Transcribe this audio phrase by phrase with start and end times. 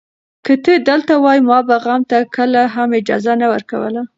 [0.45, 4.01] که ته دلته وای، ما به غم ته کله هم اجازه نه ورکوله.